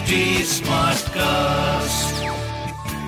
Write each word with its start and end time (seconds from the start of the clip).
HD 0.00 0.18
Smartcast. 0.44 2.12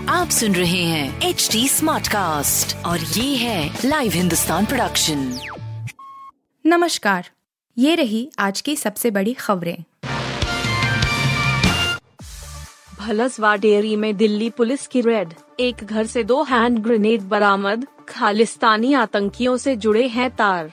आप 0.09 0.29
सुन 0.31 0.55
रहे 0.55 0.83
हैं 0.83 1.23
एच 1.23 1.49
डी 1.53 1.69
स्मार्ट 1.69 2.09
कास्ट 2.09 2.77
और 2.77 2.99
ये 2.99 3.37
है 3.37 3.79
लाइव 3.85 4.13
हिंदुस्तान 4.13 4.67
प्रोडक्शन 4.67 5.39
नमस्कार 6.67 7.31
ये 7.79 7.95
रही 7.95 8.33
आज 8.39 8.61
की 8.61 8.77
सबसे 8.77 9.11
बड़ी 9.11 9.33
खबरें। 9.33 9.85
भलसवा 13.01 13.57
डेयरी 13.57 13.97
में 13.97 14.17
दिल्ली 14.17 14.51
पुलिस 14.51 14.87
की 14.87 15.01
रेड। 15.01 15.35
एक 15.61 15.85
घर 15.85 16.07
से 16.07 16.25
दो 16.25 16.43
हैंड 16.43 16.79
ग्रेनेड 16.79 17.23
बरामद 17.23 17.87
खालिस्तानी 18.09 18.95
आतंकियों 18.95 19.57
से 19.57 19.77
जुड़े 19.77 20.07
हैं 20.09 20.31
तार। 20.31 20.73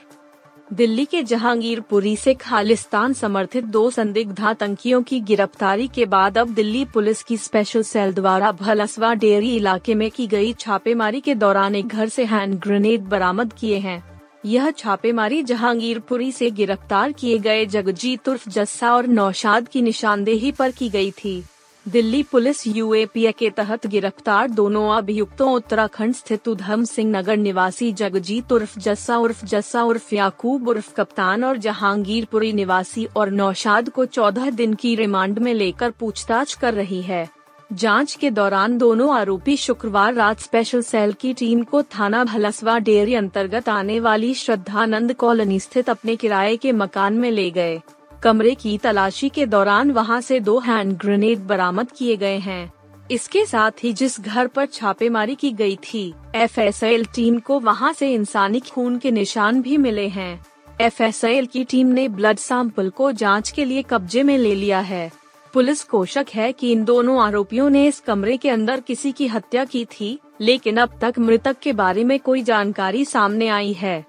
दिल्ली 0.70 1.04
के 1.04 1.22
जहांगीरपुरी 1.22 2.14
से 2.16 2.32
खालिस्तान 2.34 3.12
समर्थित 3.12 3.64
दो 3.64 3.90
संदिग्ध 3.90 4.40
आतंकियों 4.40 5.02
की 5.02 5.20
गिरफ्तारी 5.20 5.88
के 5.88 6.04
बाद 6.04 6.38
अब 6.38 6.54
दिल्ली 6.54 6.84
पुलिस 6.84 7.22
की 7.22 7.36
स्पेशल 7.36 7.82
सेल 7.82 8.12
द्वारा 8.12 8.52
भलसवा 8.52 9.12
डेयरी 9.14 9.54
इलाके 9.56 9.94
में 9.94 10.10
की 10.10 10.26
गई 10.26 10.52
छापेमारी 10.52 11.20
के 11.20 11.34
दौरान 11.34 11.74
एक 11.74 11.86
घर 11.86 12.08
से 12.08 12.24
हैंड 12.24 12.58
ग्रेनेड 12.58 13.00
बरामद 13.00 13.52
किए 13.52 13.78
हैं। 13.78 14.02
यह 14.46 14.70
छापेमारी 14.70 15.42
जहांगीरपुरी 15.42 16.32
से 16.32 16.50
गिरफ़्तार 16.50 17.12
किए 17.12 17.38
गए 17.38 17.66
जगजीत 17.66 18.28
उर्फ़ 18.28 18.48
जस्सा 18.48 18.94
और 18.94 19.06
नौशाद 19.06 19.68
की 19.68 19.82
निशानदेही 19.82 20.52
पर 20.52 20.70
की 20.70 20.88
गई 20.88 21.10
थी। 21.10 21.42
दिल्ली 21.86 22.22
पुलिस 22.22 22.66
यूएपीए 22.66 23.30
के 23.32 23.48
तहत 23.50 23.86
गिरफ़्तार 23.86 24.50
दोनों 24.50 24.88
अभियुक्तों, 24.96 25.52
उत्तराखंड 25.52 26.14
स्थित 26.14 26.48
उधम 26.48 26.84
सिंह 26.84 27.10
नगर 27.10 27.36
निवासी 27.36 27.92
जगजीत 27.92 28.52
उर्फ़ 28.52 28.78
जस्सा 28.78 29.16
उर्फ़ 29.16 29.44
जस्सा 29.44 29.82
उर्फ़ 29.82 30.14
याकूब 30.14 30.68
उर्फ़ 30.68 30.92
कप्तान 30.94 31.44
और 31.44 31.56
जहांगीरपुरी 31.56 32.52
निवासी 32.52 33.06
और 33.16 33.30
नौशाद 33.30 33.88
को 33.88 34.06
14 34.06 34.50
दिन 34.50 34.74
की 34.74 34.94
रिमांड 34.94 35.38
में 35.38 35.52
लेकर 35.54 35.90
पूछताछ 35.90 36.54
कर 36.54 36.74
रही 36.74 37.00
है। 37.02 37.28
जाँच 37.72 38.14
के 38.14 38.30
दौरान 38.30 38.76
दोनों 38.78 39.14
आरोपी 39.16 39.56
शुक्रवार 39.56 40.14
रात 40.14 40.40
स्पेशल 40.40 40.82
सेल 40.82 41.12
की 41.12 41.32
टीम 41.32 41.62
को 41.62 41.82
थाना 41.82 42.24
भलसवा 42.24 42.78
डेयरी 42.78 43.14
अंतर्गत 43.14 43.68
आने 43.68 44.00
वाली 44.00 44.34
श्रद्धानंद 44.34 45.14
कॉलोनी 45.14 45.60
स्थित 45.60 45.90
अपने 45.90 46.16
किराए 46.16 46.56
के 46.56 46.72
मकान 46.72 47.14
में 47.14 47.30
ले 47.30 47.50
गए। 47.50 47.80
कमरे 48.22 48.54
की 48.54 48.76
तलाशी 48.78 49.28
के 49.28 49.44
दौरान 49.46 49.90
वहाँ 49.90 50.20
से 50.20 50.38
दो 50.40 50.58
हैंड 50.58 50.92
ग्रेनेड 50.92 51.38
बरामद 51.38 51.90
किए 51.90 52.16
गए 52.16 52.38
हैं। 52.38 52.72
इसके 53.10 53.44
साथ 53.46 53.84
ही 53.84 53.92
जिस 53.92 54.20
घर 54.20 54.46
पर 54.46 54.66
छापेमारी 54.66 55.34
की 55.34 55.50
गई 55.52 55.76
थी 55.84 56.02
एफएसएल 56.34 57.04
टीम 57.04 57.38
को 57.38 57.58
वहाँ 57.60 57.92
से 57.92 58.12
इंसानी 58.14 58.60
खून 58.60 58.98
के 58.98 59.10
निशान 59.10 59.62
भी 59.62 59.76
मिले 59.76 60.06
हैं। 60.08 60.44
एफएसएल 60.80 61.46
की 61.46 61.64
टीम 61.64 61.86
ने 61.86 62.08
ब्लड 62.08 62.38
सैंपल 62.38 62.90
को 62.90 63.10
जाँच 63.12 63.50
के 63.50 63.64
लिए 63.64 63.82
कब्जे 63.82 64.22
में 64.22 64.36
ले 64.38 64.54
लिया 64.54 64.80
है। 64.80 65.10
पुलिस 65.54 65.82
को 65.84 66.04
शक 66.04 66.26
है 66.34 66.52
कि 66.52 66.72
इन 66.72 66.84
दोनों 66.84 67.20
आरोपियों 67.22 67.70
ने 67.70 67.86
इस 67.86 68.00
कमरे 68.00 68.36
के 68.36 68.50
अंदर 68.50 68.80
किसी 68.80 69.12
की 69.12 69.26
हत्या 69.26 69.64
की 69.64 69.84
थी, 69.84 70.18
लेकिन 70.40 70.76
अब 70.76 70.98
तक 71.00 71.18
मृतक 71.18 71.56
के 71.62 71.72
बारे 71.72 72.04
में 72.04 72.18
कोई 72.20 72.42
जानकारी 72.42 73.04
सामने 73.04 73.48
आई 73.48 73.72
है। 73.72 74.04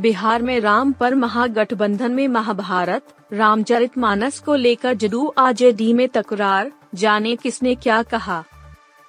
बिहार 0.00 0.42
में 0.42 0.60
राम 0.60 0.92
पर 0.92 1.14
महागठबंधन 1.14 2.12
में 2.12 2.28
महाभारत 2.28 3.06
रामचरितमानस 3.32 4.38
को 4.38 4.54
लेकर 4.54 4.94
जदू 4.94 5.26
आरजेडी 5.38 5.92
में 5.92 6.08
तकरार, 6.08 6.70
जाने 6.94 7.34
किसने 7.36 7.74
क्या 7.74 8.02
कहा? 8.02 8.44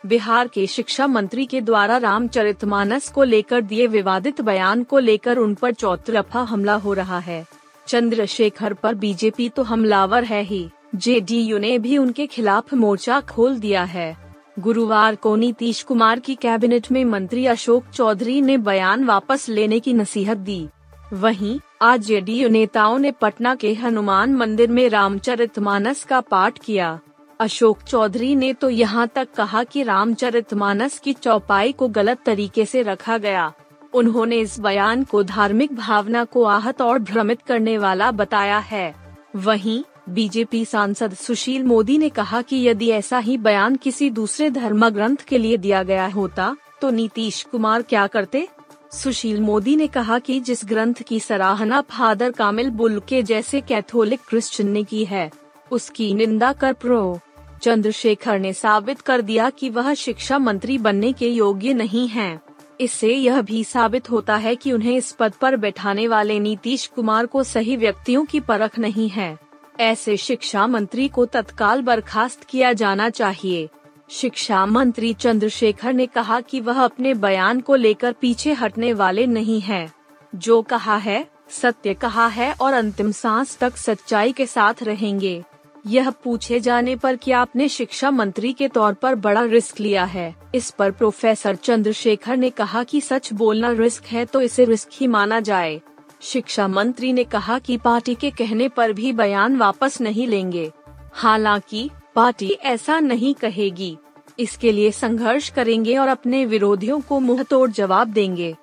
बिहार 0.03 0.47
के 0.47 0.65
शिक्षा 0.67 1.07
मंत्री 1.07 1.45
के 1.45 1.61
द्वारा 1.61 1.97
रामचरितमानस 1.97 3.07
को 3.09 3.23
लेकर 3.23 3.61
दिए 3.61 3.85
विवादित 3.87 4.41
बयान 4.41 4.83
को 4.83 4.99
लेकर 4.99 5.37
उन 5.37 5.53
पर 5.55 5.73
चौतरफा 5.73 6.41
हमला 6.41 6.73
हो 6.73 6.93
रहा 6.93 7.19
है। 7.19 7.45
चंद्रशेखर 7.87 8.73
पर 8.73 8.95
बीजेपी 8.95 9.49
तो 9.49 9.63
हमलावर 9.63 10.23
है 10.23 10.41
ही, 10.43 10.69
जेडीयू 10.95 11.57
ने 11.57 11.77
भी 11.79 11.97
उनके 11.97 12.27
खिलाफ 12.27 12.73
मोर्चा 12.73 13.21
खोल 13.21 13.59
दिया 13.59 13.83
है। 13.83 14.15
गुरुवार 14.59 15.15
को 15.15 15.35
नीतीश 15.35 15.81
कुमार 15.83 16.19
की 16.19 16.35
कैबिनेट 16.35 16.91
में 16.91 17.03
मंत्री 17.05 17.45
अशोक 17.45 17.89
चौधरी 17.93 18.41
ने 18.41 18.57
बयान 18.57 19.05
वापस 19.05 19.49
लेने 19.49 19.79
की 19.79 19.93
नसीहत 19.93 20.37
दी। 20.37 20.67
वहीं, 21.13 21.59
आज 21.81 22.01
जेडीयू 22.01 22.49
नेताओं 22.49 22.97
ने 22.99 23.11
पटना 23.11 23.53
के 23.55 23.73
हनुमान 23.73 24.33
मंदिर 24.33 24.69
में 24.71 24.87
रामचरितमानस 24.89 26.03
का 26.03 26.19
पाठ 26.21 26.59
किया। 26.59 26.99
अशोक 27.39 27.81
चौधरी 27.81 28.35
ने 28.35 28.53
तो 28.53 28.69
यहाँ 28.69 29.07
तक 29.07 29.33
कहा 29.33 29.63
कि 29.63 29.83
रामचरितमानस 29.83 30.97
की 30.99 31.13
चौपाई 31.13 31.71
को 31.71 31.87
गलत 31.87 32.19
तरीके 32.25 32.65
से 32.65 32.81
रखा 32.81 33.17
गया। 33.17 33.51
उन्होंने 33.93 34.37
इस 34.37 34.59
बयान 34.59 35.03
को 35.03 35.23
धार्मिक 35.23 35.75
भावना 35.75 36.23
को 36.23 36.43
आहत 36.43 36.81
और 36.81 36.99
भ्रमित 36.99 37.41
करने 37.41 37.77
वाला 37.77 38.11
बताया 38.11 38.57
है। 38.59 38.93
वहीं, 39.35 39.83
बीजेपी 40.09 40.63
सांसद 40.65 41.13
सुशील 41.13 41.63
मोदी 41.63 41.97
ने 41.97 42.09
कहा 42.09 42.41
कि 42.41 42.63
यदि 42.67 42.89
ऐसा 42.91 43.17
ही 43.17 43.37
बयान 43.39 43.75
किसी 43.75 44.09
दूसरे 44.11 44.49
धर्म 44.49 44.89
ग्रंथ 44.89 45.27
के 45.27 45.37
लिए 45.37 45.57
दिया 45.57 45.83
गया 45.83 46.07
होता 46.07 46.55
तो 46.81 46.89
नीतीश 46.89 47.43
कुमार 47.43 47.81
क्या 47.81 48.07
करते? 48.07 48.47
सुशील 48.93 49.41
मोदी 49.41 49.75
ने 49.75 49.87
कहा 49.87 50.19
कि 50.19 50.39
जिस 50.39 50.61
ग्रंथ 50.65 50.93
की 50.93 51.19
सराहना 51.19 51.81
फादर 51.81 52.31
कामिल 52.31 52.69
बुल 52.69 52.99
के 52.99 53.23
जैसे 53.23 53.61
कैथोलिक 53.61 54.19
क्रिश्चियन 54.29 54.69
ने 54.69 54.83
की 54.83 55.05
है, 55.05 55.31
उसकी 55.71 56.13
निंदा 56.13 56.53
कर 56.53 56.73
प्रो. 56.73 57.19
चंद्रशेखर 57.61 58.39
ने 58.39 58.53
साबित 58.53 59.01
कर 59.01 59.21
दिया 59.21 59.49
कि 59.49 59.69
वह 59.69 59.93
शिक्षा 59.93 60.39
मंत्री 60.39 60.77
बनने 60.77 61.13
के 61.13 61.27
योग्य 61.27 61.73
नहीं 61.73 62.07
हैं। 62.07 62.41
इससे 62.81 63.13
यह 63.13 63.41
भी 63.41 63.63
साबित 63.63 64.11
होता 64.11 64.35
है 64.35 64.55
कि 64.55 64.71
उन्हें 64.71 64.95
इस 64.97 65.11
पद 65.11 65.33
पर 65.41 65.55
बैठाने 65.55 66.07
वाले 66.07 66.39
नीतीश 66.39 66.87
कुमार 66.87 67.25
को 67.25 67.43
सही 67.43 67.75
व्यक्तियों 67.75 68.25
की 68.25 68.39
परख 68.39 68.79
नहीं 68.79 69.09
है। 69.09 69.37
ऐसे 69.79 70.17
शिक्षा 70.17 70.67
मंत्री 70.67 71.07
को 71.07 71.25
तत्काल 71.25 71.81
बर्खास्त 71.81 72.43
किया 72.43 72.73
जाना 72.73 73.09
चाहिए। 73.09 73.69
शिक्षा 74.11 74.65
मंत्री 74.65 75.13
चंद्रशेखर 75.13 75.93
ने 75.93 76.05
कहा 76.05 76.41
कि 76.41 76.59
वह 76.59 76.83
अपने 76.83 77.13
बयान 77.13 77.59
को 77.59 77.75
लेकर 77.75 78.11
पीछे 78.11 78.53
हटने 78.53 78.93
वाले 78.93 79.25
नहीं 79.27 79.61
हैं। 79.61 79.93
जो 80.35 80.61
कहा 80.61 80.95
है, 80.95 81.27
सत्य 81.49 81.93
कहा 81.93 82.27
है 82.27 82.53
और 82.53 82.73
अंतिम 82.73 83.11
सांस 83.11 83.57
तक 83.57 83.77
सच्चाई 83.77 84.31
के 84.31 84.45
साथ 84.45 84.73
रहेंगे। 84.83 85.43
यह 85.87 86.09
पूछे 86.09 86.59
जाने 86.59 86.95
पर 86.95 87.15
कि 87.15 87.31
आपने 87.31 87.69
शिक्षा 87.69 88.11
मंत्री 88.11 88.53
के 88.53 88.67
तौर 88.67 88.93
पर 88.93 89.15
बड़ा 89.15 89.43
रिस्क 89.43 89.79
लिया 89.79 90.03
है। 90.03 90.35
इस 90.55 90.69
पर 90.69 90.91
प्रोफेसर 90.91 91.55
चंद्रशेखर 91.55 92.37
ने 92.37 92.49
कहा 92.49 92.83
कि 92.83 93.01
सच 93.01 93.33
बोलना 93.33 93.71
रिस्क 93.71 94.05
है 94.05 94.25
तो 94.25 94.41
इसे 94.41 94.65
रिस्क 94.65 94.89
ही 94.93 95.07
माना 95.07 95.39
जाए। 95.39 95.81
शिक्षा 96.21 96.67
मंत्री 96.67 97.13
ने 97.13 97.23
कहा 97.23 97.59
कि 97.59 97.77
पार्टी 97.77 98.15
के 98.15 98.31
कहने 98.31 98.69
पर 98.69 98.93
भी 98.93 99.13
बयान 99.13 99.57
वापस 99.57 100.01
नहीं 100.01 100.27
लेंगे। 100.27 100.71
हालाँकि 101.13 101.89
पार्टी 102.15 102.49
ऐसा 102.49 102.99
नहीं 102.99 103.33
कहेगी। 103.33 103.97
इसके 104.39 104.71
लिए 104.71 104.91
संघर्ष 104.91 105.49
करेंगे 105.49 105.97
और 105.97 106.07
अपने 106.07 106.45
विरोधियों 106.45 107.01
को 107.01 107.19
मुँह 107.19 107.43
तोड़ 107.43 107.71
जवाब 107.71 108.07
देंगे। 108.07 108.55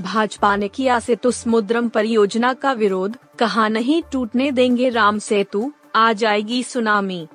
भाजपा 0.00 0.56
ने 0.56 0.68
किया 0.68 1.00
सेतु 1.00 1.30
समुद्रम 1.30 1.88
परियोजना 1.88 2.52
का 2.52 2.72
विरोध, 2.72 3.16
कहा 3.38 3.68
नहीं 3.68 4.02
टूटने 4.12 4.52
देंगे 4.52 4.88
राम 4.88 5.18
सेतु, 5.18 5.72
आ 5.94 6.12
जाएगी 6.12 6.62
सुनामी। 6.62 7.28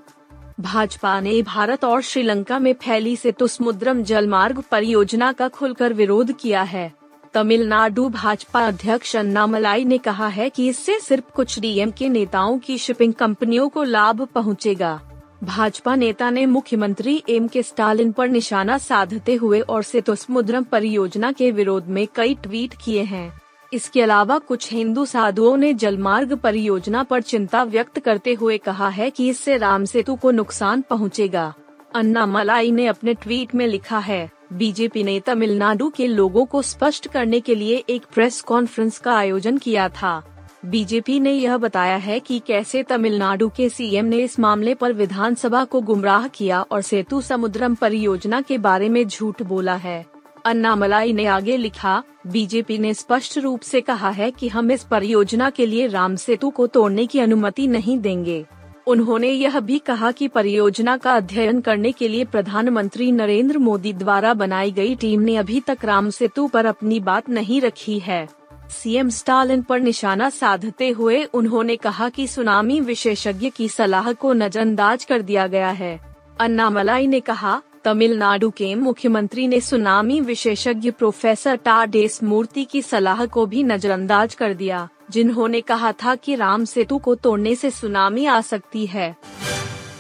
भाजपा 0.60 1.20
ने 1.20 1.42
भारत 1.42 1.86
और 1.86 2.02
श्रीलंका 2.02 2.60
में 2.60 2.74
फैली 2.74 3.16
सेतु 3.16 3.48
समुद्रम 3.48 4.04
जलमार्ग 4.04 4.64
परियोजना 4.72 5.32
का 5.32 5.48
खुलकर 5.48 5.94
विरोध 5.94 6.32
किया 6.32 6.62
है। 6.62 6.94
तमिलनाडु 7.34 8.10
भाजपा 8.10 8.68
अध्यक्ष 8.68 9.16
अन्नामलाई 9.16 9.86
ने 9.86 9.98
कहा 9.98 10.28
है 10.28 10.50
कि 10.50 10.68
इससे 10.68 11.00
सिर्फ़ 11.00 11.32
कुछ 11.32 11.60
डीएम 11.60 11.92
के 11.92 12.10
नेताओं 12.10 12.60
की 12.60 12.78
शिपिंग 12.78 13.14
कंपनियों 13.14 13.70
को 13.70 13.84
लाभ 13.84 14.28
पहुंचेगा। 14.36 15.05
भाजपा 15.44 15.96
नेता 15.96 16.30
ने 16.30 16.46
मुख्यमंत्री 16.46 17.24
एम 17.30 17.48
के 17.48 17.64
स्टालिन 17.64 18.12
पर 18.12 18.28
निशाना 18.28 18.78
साधते 18.78 19.34
हुए 19.36 19.60
और 19.60 19.84
सेतु 19.84 20.16
समुद्रम 20.16 20.64
परियोजना 20.64 21.32
के 21.32 21.52
विरोध 21.52 21.88
में 21.88 22.08
कई 22.16 22.36
ट्वीट 22.36 22.74
किए 22.86 23.04
हैं 23.04 23.42
इसके 23.74 24.02
अलावा 24.02 24.38
कुछ 24.38 24.72
हिंदू 24.74 25.06
साधुओं 25.06 25.58
ने 25.58 25.74
जलमार्ग 25.74 26.34
परियोजना 26.34 27.04
पर 27.04 27.22
चिंता 27.22 27.64
व्यक्त 27.64 28.00
करते 28.00 28.34
हुए 28.34 28.58
कहा 28.58 28.90
है 28.90 29.10
कि 29.10 29.28
इससे 29.30 29.58
राम 29.58 29.86
सेतु 29.86 30.16
को 30.16 30.32
नुकसान 30.32 30.82
पहुंचेगा। 30.82 31.54
अन्ना 31.96 32.26
मलाई 32.26 32.72
ने 32.72 32.86
अपने 32.88 33.14
ट्वीट 33.14 33.56
में 33.56 33.68
लिखा 33.68 34.00
है, 34.00 34.30
बीजेपी 34.54 35.04
ने 35.04 35.20
तमिलनाडु 35.20 35.90
के 35.90 36.08
लोगों 36.08 36.46
को 36.46 36.62
स्पष्ट 36.62 37.08
करने 37.08 37.40
के 37.40 37.56
लिए 37.56 37.84
एक 37.90 38.06
प्रेस 38.14 38.42
कॉन्फ्रेंस 38.42 38.98
का 38.98 39.16
आयोजन 39.16 39.58
किया 39.58 39.90
था 39.90 40.22
बीजेपी 40.66 41.20
ने 41.20 41.32
यह 41.32 41.58
बताया 41.58 41.96
है 41.96 42.20
कि 42.20 42.42
कैसे 42.48 42.84
तमिलनाडु 42.84 43.50
के 43.50 43.70
सीएम 43.70 44.06
ने 44.06 44.18
इस 44.18 44.40
मामले 44.40 44.74
पर 44.74 44.94
विधानसभा 44.94 45.64
को 45.64 45.82
गुमराह 45.82 46.28
किया 46.28 46.62
और 46.62 46.82
सेतु 46.82 47.22
समुद्रम 47.22 47.76
परियोजना 47.76 48.42
के 48.42 48.58
बारे 48.58 48.90
में 48.90 49.08
झूठ 49.08 49.42
बोला 49.42 49.76
है। 49.76 50.06
अन्नामलाई 50.46 51.14
ने 51.14 51.26
आगे 51.26 51.58
लिखा, 51.58 52.04
बीजेपी 52.28 52.78
ने 52.78 52.94
स्पष्ट 52.94 53.38
रूप 53.38 53.62
से 53.62 53.82
कहा 53.82 54.10
है 54.10 54.32
कि 54.32 54.48
हम 54.48 54.72
इस 54.72 54.84
परियोजना 54.84 55.50
के 55.50 55.66
लिए 55.66 55.88
राम 55.88 56.16
सेतु 56.16 56.50
को 56.50 56.68
तोड़ने 56.68 57.06
की 57.06 57.20
अनुमति 57.20 57.68
नहीं 57.68 58.00
देंगे। 58.00 58.46
उन्होंने 58.88 59.30
यह 59.30 59.60
भी 59.60 59.80
कहा 59.80 60.12
कि 60.12 60.28
परियोजना 60.28 60.98
का 60.98 61.14
अध्ययन 61.14 61.62
करने 61.62 61.92
के 61.92 62.08
लिए 62.08 62.26
प्रधानमंत्री 62.26 63.12
नरेंद्र 63.12 63.58
मोदी 63.58 63.94
द्वारा 63.94 64.34
बनाई 64.34 64.72
गई 64.72 64.96
टीम 64.96 65.22
ने 65.22 65.36
अभी 65.36 65.60
तक 65.60 65.78
राम 65.84 66.10
सेतु 66.10 66.48
पर 66.48 66.66
अपनी 66.66 67.00
बात 67.00 67.30
नहीं 67.30 67.62
रखी 67.62 68.00
है। 68.00 68.45
सीएम 68.70 69.10
स्टालिन 69.10 69.62
पर 69.62 69.80
निशाना 69.80 70.30
साधते 70.30 70.90
हुए 70.90 71.24
उन्होंने 71.24 71.76
कहा 71.76 72.10
कि 72.10 72.28
सुनामी 72.28 72.80
विशेषज्ञ 72.80 73.50
की 73.50 73.70
सलाह 73.70 74.14
को 74.14 74.34
नजरअंदाज 74.34 75.06
कर 75.06 75.22
दिया 75.22 75.48
गया 75.48 75.70
है। 75.70 76.00
अन्नामलाई 76.40 77.08
ने 77.08 77.20
कहा, 77.20 77.62
तमिलनाडु 77.84 78.50
के 78.50 78.76
मुख्यमंत्री 78.76 79.48
ने 79.48 79.62
सुनामी 79.62 80.20
विशेषज्ञ 80.22 80.92
प्रोफेसर 80.92 81.56
टाडेस 81.56 82.24
मूर्ति 82.24 82.66
की 82.66 82.82
सलाह 82.82 83.26
को 83.26 83.46
भी 83.46 83.64
नजरअंदाज 83.64 84.36
कर 84.36 84.54
दिया, 84.54 84.90
जिन्होंने 85.12 85.62
कहा 85.62 85.92
था 85.92 86.16
कि 86.16 86.36
राम 86.36 86.66
सेतु 86.66 86.98
को 86.98 87.16
तोड़ने 87.16 87.56
से 87.56 87.72
सुनामी 87.72 88.26
आ 88.26 88.42
सकती 88.42 88.86
है। 88.86 89.16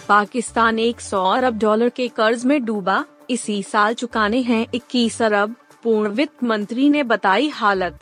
पाकिस्तान 0.07 0.79
100 0.79 1.23
अरब 1.31 1.57
डॉलर 1.57 1.89
के 1.89 2.07
कर्ज 2.07 2.45
में 2.45 2.65
डूबा, 2.65 3.05
इसी 3.29 3.63
साल 3.63 3.93
चुकाने 3.93 4.41
हैं 4.41 4.67
21 4.73 5.21
अरब 5.21 5.55
पूर्ण 5.83 6.09
वित्त 6.09 6.43
मंत्री 6.43 6.89
ने 6.89 7.03
बताई 7.03 7.49
हालत। 7.49 7.99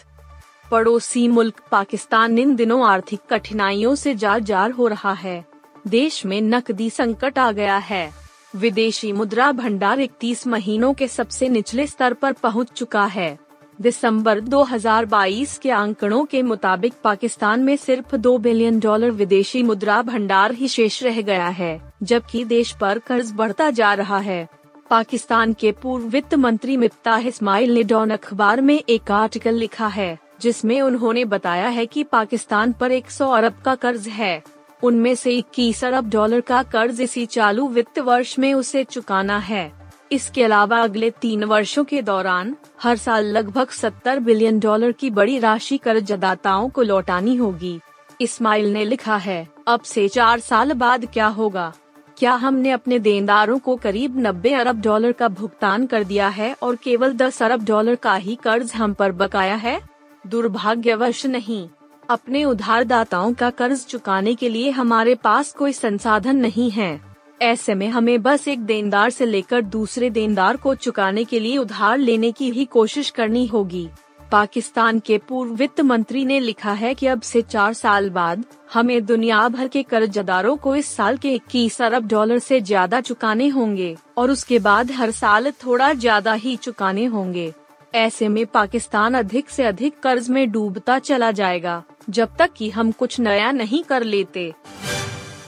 पड़ोसी 0.74 1.28
मुल्क 1.28 1.62
पाकिस्तान 1.72 2.40
इन 2.40 2.56
दिनों 2.56 2.86
आर्थिक 2.86 3.20
कठिनाइयों 3.30 3.96
से 3.96 4.16
जार 4.16 4.40
जार 4.40 4.72
हो 4.72 4.88
रहा 4.88 5.14
है। 5.14 5.46
देश 5.88 6.26
में 6.26 6.42
नकदी 6.42 6.90
संकट 6.90 7.40
आ 7.40 7.52
गया 7.52 7.78
है। 7.78 8.14
विदेशी 8.56 9.12
मुद्रा 9.12 9.52
भंडार 9.52 10.00
31 10.00 10.48
महीनों 10.48 10.94
के 10.94 11.08
सबसे 11.08 11.50
निचले 11.50 11.88
स्तर 11.88 12.14
पर 12.14 12.32
पहुँच 12.34 12.72
चुका 12.72 13.06
है। 13.06 13.40
दिसंबर 13.82 14.40
2022 14.40 15.58
के 15.58 15.72
आंकड़ों 15.72 16.26
के 16.26 16.42
मुताबिक 16.42 16.94
पाकिस्तान 17.04 17.60
में 17.60 17.78
सिर्फ़ 17.78 18.16
दो 18.16 18.38
बिलियन 18.38 18.80
डॉलर 18.80 19.12
विदेशी 19.12 19.64
मुद्रा 19.64 20.02
भंडार 20.02 20.52
ही 20.52 20.68
शेष 20.68 21.04
रह 21.04 21.22
गया 21.22 21.48
है, 21.48 21.94
जबकि 22.04 22.46
देश 22.46 22.72
पर 22.72 23.00
कर्ज 23.00 23.32
बढ़ता 23.32 23.70
जा 23.70 23.94
रहा 23.94 24.18
है। 24.18 24.48
पाकिस्तान 24.90 25.54
के 25.54 25.72
पूर्व 25.72 26.04
वित्त 26.04 26.34
मंत्री 26.34 26.78
मिफ्ता 26.78 27.18
इस्माइल 27.18 27.74
ने 27.74 27.84
डॉन 27.84 28.10
अखबार 28.10 28.62
में 28.62 28.84
एक 28.90 29.12
आर्टिकल 29.12 29.54
लिखा 29.54 29.88
है। 29.88 30.23
जिसमें 30.44 30.82
उन्होंने 30.82 31.26
बताया 31.26 31.68
है 31.68 31.86
कि 31.86 32.04
पाकिस्तान 32.04 32.72
पर 32.72 32.92
100 32.92 33.30
अरब 33.32 33.54
का 33.66 33.76
कर्ज 33.76 34.08
है। 34.08 34.44
उनमें 34.84 35.16
से 35.16 35.32
इक्कीस 35.32 35.84
अरब 35.84 36.10
डॉलर 36.10 36.42
का 36.42 36.64
कर्ज 36.64 37.02
इसी 37.02 37.26
चालू 37.26 37.68
वित्त 37.68 38.00
वर्ष 38.00 38.40
में 38.40 38.54
उसे 38.54 38.84
चुकाना 38.84 39.38
है। 39.38 39.72
इसके 40.12 40.44
अलावा 40.44 40.80
अगले 40.80 41.10
तीन 41.10 41.44
वर्षों 41.44 41.84
के 41.84 42.02
दौरान, 42.02 42.56
हर 42.82 42.98
साल 42.98 43.26
लगभग 43.26 43.70
70 43.70 44.20
बिलियन 44.20 44.60
डॉलर 44.60 44.92
की 44.92 45.10
बड़ी 45.10 45.40
राशि 45.40 45.78
कर्जदाताओं 45.78 46.70
को 46.70 46.82
लौटानी 46.82 47.36
होगी। 47.36 47.80
इस्माइल 48.22 48.74
ने 48.74 48.86
लिखा 48.86 49.18
है, 49.18 49.48
अब 49.68 49.82
से 49.82 50.08
चार 50.08 50.40
साल 50.40 50.74
बाद 50.74 51.06
क्या 51.06 51.28
होगा? 51.28 51.74
क्या 52.18 52.34
हमने 52.34 52.72
अपने 52.72 53.00
देनदारों 53.00 53.58
को 53.60 53.76
करीब 53.76 54.20
90 54.20 54.54
अरब 54.54 54.82
डॉलर 54.82 55.12
का 55.12 55.28
भुगतान 55.28 55.86
कर 55.86 56.04
दिया 56.04 56.28
है 56.28 56.56
और 56.64 56.76
केवल 56.76 57.14
10 57.14 57.42
अरब 57.44 57.64
डॉलर 57.64 57.96
का 57.96 58.16
ही 58.16 58.36
कर्ज 58.36 58.74
हम 58.74 58.94
पर 58.94 59.12
बकाया 59.12 59.56
है? 59.56 59.93
दुर्भाग्यवश 60.26 61.26
नहीं। 61.26 61.68
अपने 62.10 62.44
उधारदाताओं 62.46 63.34
का 63.34 63.50
कर्ज 63.52 63.86
चुकाने 63.86 64.34
के 64.36 64.50
लिए 64.50 64.70
हमारे 64.72 65.16
पास 65.16 65.52
कोई 65.54 65.74
संसाधन 65.74 66.38
नहीं 66.38 66.70
है। 66.72 67.00
ऐसे 67.42 67.76
में 67.76 67.88
हमें 67.90 68.22
बस 68.24 68.48
एक 68.48 68.60
देनदार 68.60 69.10
से 69.10 69.26
लेकर 69.26 69.62
दूसरे 69.62 70.10
देनदार 70.10 70.58
को 70.58 70.74
चुकाने 70.76 71.24
के 71.24 71.40
लिए 71.40 71.58
उधार 71.58 71.98
लेने 71.98 72.32
की 72.32 72.50
ही 72.52 72.66
कोशिश 72.66 73.10
करनी 73.10 73.46
होगी। 73.46 73.90
पाकिस्तान 74.32 75.00
के 75.00 75.18
पूर्व 75.20 75.52
वित्त 75.54 75.82
मंत्री 75.82 76.24
ने 76.26 76.40
लिखा 76.40 76.72
है 76.74 76.94
कि 76.94 77.08
अब 77.08 77.22
से 77.22 77.42
चार 77.42 77.74
साल 77.74 78.10
बाद 78.10 78.44
हमें 78.74 79.06
दुनिया 79.06 79.48
भर 79.50 79.68
के 79.68 79.84
कर्जदारों 79.84 80.56
को 80.58 80.76
इस 80.76 80.96
साल 80.96 81.18
के 81.18 81.34
इक्कीस 81.34 81.82
अरब 81.82 82.08
डॉलर 82.08 82.40
से 82.40 82.60
ज़्यादा 82.62 83.02
चुकाने 83.02 83.48
होंगे 83.48 83.96
और 84.18 84.32
उसके 84.32 84.60
बाद 84.60 84.92
हर 84.92 85.12
साल 85.12 85.52
थोड़ा 85.66 85.92
ज़्यादा 85.94 86.34
ही 86.34 86.56
चुकाने 86.56 87.06
होंगे। 87.06 87.52
ऐसे 87.96 88.28
में 88.28 88.46
पाकिस्तान 88.46 89.14
अधिक 89.14 89.50
से 89.50 89.64
अधिक 89.64 90.00
कर्ज 90.00 90.30
में 90.30 90.52
डूबता 90.52 91.00
चला 91.00 91.32
जाएगा, 91.32 91.84
जब 92.10 92.36
तक 92.40 92.54
कि 92.54 92.70
हम 92.70 92.92
कुछ 92.92 93.20
नया 93.20 93.52
नहीं 93.52 93.84
कर 93.84 94.04
लेते। 94.04 94.54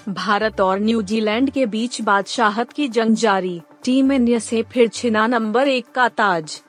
भारत 0.10 0.62
और 0.62 0.80
न्यूजीलैंड 0.80 1.50
के 1.50 1.66
बीच 1.66 2.02
बादशाहत 2.02 2.72
की 2.72 2.88
जंग 2.88 3.16
जारी, 3.16 3.62
टीम 3.84 4.12
इंडिया 4.12 4.40
से 4.40 4.62
फिर 4.64 4.88
छिना 4.88 5.28
नंबर 5.28 5.68
एक 5.68 5.86
का 5.96 6.08
ताज। 6.08 6.62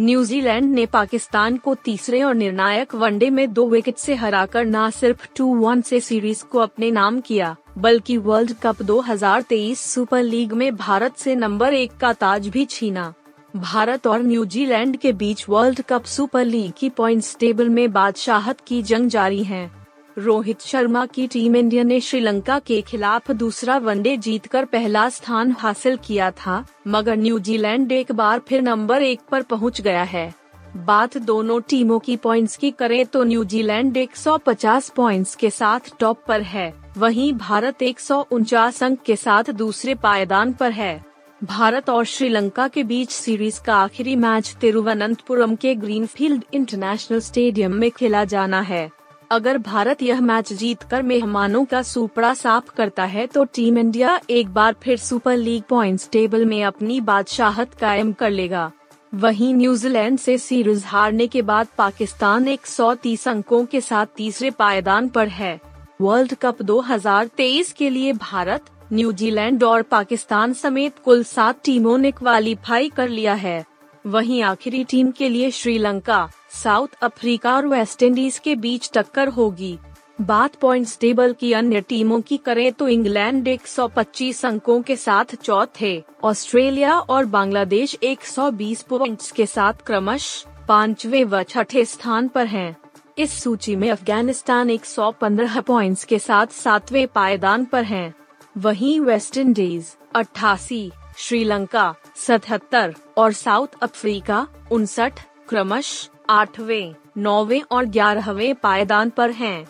न्यूजीलैंड 0.00 0.70
ने 0.74 0.86
पाकिस्तान 0.86 1.56
को 1.56 1.74
तीसरे 1.74 2.22
और 2.22 2.34
निर्णायक 2.34 2.94
वनडे 2.94 3.30
में 3.30 3.52
दो 3.52 3.68
विकेट 3.68 3.96
से 3.96 4.14
हराकर 4.14 4.64
न 4.64 4.90
सिर्फ़ 4.90 5.28
टू 5.36 5.46
वन 5.54 5.80
से 5.80 6.00
सीरीज़ 6.00 6.44
को 6.44 6.58
अपने 6.58 6.90
नाम 6.90 7.20
किया, 7.20 7.56
बल्कि 7.78 8.16
वर्ल्ड 8.16 8.52
कप 8.62 8.82
2023 8.82 9.80
सुपर 9.80 10.22
लीग 10.22 10.52
में 10.52 10.76
भारत 10.76 11.16
से 11.16 11.34
नंबर 11.34 11.74
एक 11.74 11.96
का 11.96 12.12
ताज 12.12 12.48
भी 12.48 12.64
छीना। 12.64 13.12
भारत 13.56 14.06
और 14.06 14.22
न्यूजीलैंड 14.22 14.96
के 14.96 15.12
बीच 15.12 15.44
वर्ल्ड 15.48 15.80
कप 15.80 16.04
सुपर 16.04 16.44
लीग 16.44 16.72
की 16.78 16.88
पॉइंट्स 16.90 17.36
टेबल 17.40 17.68
में 17.68 17.92
बादशाहत 17.92 18.60
की 18.60 18.82
जंग 18.82 19.08
जारी 19.10 19.42
है। 19.44 19.70
रोहित 20.16 20.60
शर्मा 20.60 21.04
की 21.06 21.26
टीम 21.26 21.56
इंडिया 21.56 21.82
ने 21.82 22.00
श्रीलंका 22.00 22.58
के 22.58 22.80
खिलाफ 22.82 23.30
दूसरा 23.32 23.76
वनडे 23.78 24.16
जीतकर 24.16 24.64
पहला 24.64 25.08
स्थान 25.08 25.54
हासिल 25.58 25.96
किया 25.96 26.30
था, 26.30 26.64
मगर 26.86 27.16
न्यूजीलैंड 27.16 27.92
एक 27.92 28.12
बार 28.12 28.42
फिर 28.48 28.62
नंबर 28.62 29.02
एक 29.02 29.20
पर 29.30 29.42
पहुँच 29.44 29.80
गया 29.80 30.02
है। 30.04 30.32
बात 30.76 31.18
दोनों 31.18 31.60
टीमों 31.60 31.98
की 31.98 32.16
पॉइंट्स 32.18 32.56
की 32.56 32.70
करें 32.70 33.04
तो 33.06 33.24
न्यूजीलैंड 33.24 33.96
150 33.96 34.90
पॉइंट्स 34.90 35.34
के 35.34 35.50
साथ 35.50 35.92
टॉप 36.00 36.22
पर 36.28 36.42
है, 36.42 36.72
वहीं 36.98 37.32
भारत 37.34 37.82
एक 37.82 38.00
सौ 38.00 38.24
उनचास 38.30 38.82
अंक 38.82 39.02
के 39.02 39.16
साथ 39.16 39.50
दूसरे 39.54 39.94
पायदान 39.96 40.52
पर 40.52 40.72
है। 40.72 41.04
भारत 41.44 41.90
और 41.90 42.04
श्रीलंका 42.04 42.66
के 42.68 42.82
बीच 42.82 43.10
सीरीज़ 43.10 43.60
का 43.60 43.74
आखिरी 43.76 44.14
मैच 44.16 44.54
तिरुवनंतपुरम 44.60 45.54
के 45.56 45.74
ग्रीनफील्ड 45.74 46.44
इंटरनेशनल 46.54 47.18
स्टेडियम 47.20 47.72
में 47.72 47.90
खेला 47.90 48.24
जाना 48.24 48.60
है। 48.60 48.90
अगर 49.30 49.58
भारत 49.58 50.02
यह 50.02 50.20
मैच 50.20 50.52
जीतकर 50.52 51.02
मेहमानों 51.02 51.64
का 51.64 51.82
सुपड़ा 51.82 52.32
साफ़ 52.34 52.70
करता 52.76 53.04
है 53.04 53.26
तो 53.26 53.44
टीम 53.44 53.78
इंडिया 53.78 54.20
एक 54.30 54.48
बार 54.48 54.74
फिर 54.82 54.96
सुपर 54.96 55.36
लीग 55.36 55.62
पॉइंट्स 55.62 56.08
टेबल 56.12 56.44
में 56.44 56.62
अपनी 56.64 57.00
बादशाहत 57.00 57.74
कायम 57.74 58.12
कर 58.12 58.30
लेगा। 58.30 58.70
वहीं 59.14 59.54
न्यूजीलैंड 59.54 60.18
से 60.18 60.38
सीरीज़ 60.38 60.84
हारने 60.86 61.26
के 61.26 61.42
बाद 61.42 61.66
पाकिस्तान 61.78 62.48
130 62.48 63.26
अंकों 63.28 63.64
के 63.64 63.80
साथ 63.80 64.06
तीसरे 64.16 64.50
पायदान 64.50 65.08
पर 65.08 65.28
है। 65.28 65.60
वर्ल्ड 66.00 66.34
कप 66.34 66.62
2023 66.62 67.72
के 67.72 67.90
लिए 67.90 68.12
भारत 68.12 68.64
न्यूजीलैंड 68.92 69.64
और 69.64 69.82
पाकिस्तान 69.82 70.52
समेत 70.52 70.98
कुल 71.04 71.24
सात 71.24 71.60
टीमों 71.64 71.98
ने 71.98 72.10
क्वालिफाई 72.10 72.88
कर 72.88 73.08
लिया 73.08 73.34
है। 73.34 73.64
वहीं 74.06 74.42
आखिरी 74.42 74.84
टीम 74.84 75.10
के 75.10 75.28
लिए 75.28 75.50
श्रीलंका, 75.50 76.28
साउथ 76.52 76.88
अफ्रीका 77.02 77.54
और 77.56 77.66
वेस्ट 77.66 78.02
इंडीज 78.02 78.38
के 78.38 78.54
बीच 78.54 78.90
टक्कर 78.94 79.28
होगी। 79.28 79.78
बात 80.20 80.54
पॉइंट्स 80.54 80.98
टेबल 80.98 81.32
की 81.32 81.52
अन्य 81.52 81.80
टीमों 81.80 82.20
की 82.20 82.36
करें 82.36 82.72
तो 82.72 82.88
इंग्लैंड 82.88 83.48
125 83.48 84.44
अंकों 84.44 84.80
के 84.82 84.96
साथ 84.96 85.34
चौथे, 85.34 86.02
ऑस्ट्रेलिया 86.24 86.98
और 86.98 87.24
बांग्लादेश 87.24 87.96
120 88.02 88.82
पॉइंट्स 88.82 89.30
के 89.30 89.46
साथ 89.46 89.72
क्रमश 89.86 90.44
पांचवे 90.68 91.24
व 91.24 91.42
छठे 91.42 91.84
स्थान 91.84 92.28
पर 92.28 92.46
हैं। 92.46 92.76
इस 93.18 93.42
सूची 93.42 93.76
में 93.76 93.90
अफ़गानिस्तान 93.90 94.70
115 94.70 95.60
पॉइंट्स 95.60 96.04
के 96.04 96.18
साथ 96.18 96.46
सातवें 96.46 97.06
पायदान 97.08 97.64
पर 97.64 97.84
है। 97.84 98.25
वहीं 98.58 99.00
वेस्ट 99.00 99.36
इंडीज, 99.36 99.86
अट्ठासी, 100.14 100.90
श्रीलंका, 101.18 101.94
सतहत्तर 102.16 102.94
और 103.16 103.32
साउथ 103.32 103.82
अफ्रीका, 103.82 104.46
उनसठ, 104.72 105.20
क्रमश, 105.48 106.10
आठवें, 106.30 106.94
नौवे 107.18 107.60
और 107.70 107.84
ग्यारहवें 107.86 108.54
पायदान 108.54 109.10
पर 109.10 109.30
हैं। 109.30 109.66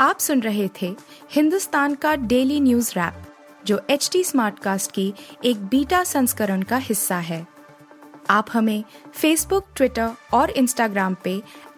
आप 0.00 0.18
सुन 0.18 0.40
रहे 0.40 0.68
थे 0.82 0.94
हिंदुस्तान 1.30 1.94
का 1.94 2.14
डेली 2.16 2.60
न्यूज़ 2.60 2.92
रैप, 2.96 3.22
जो 3.66 3.80
एच 3.90 4.08
टी 4.12 4.24
स्मार्ट 4.24 4.58
कास्ट 4.58 4.92
की 4.92 5.12
एक 5.44 5.64
बीटा 5.66 6.04
संस्करण 6.04 6.62
का 6.62 6.76
हिस्सा 6.76 7.18
है 7.18 7.46
आप 8.30 8.46
हमें 8.52 8.84
फेसबुक 9.14 9.66
ट्विटर 9.76 10.10
और 10.34 10.50
इंस्टाग्राम 10.50 11.16
पे 11.24 11.42